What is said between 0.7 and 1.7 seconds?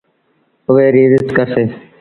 ريٚ ازت ڪرسي۔